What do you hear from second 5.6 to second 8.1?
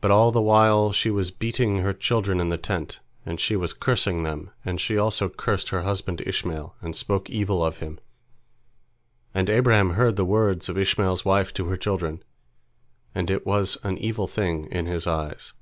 her husband Ishmael, and spoke evil of him,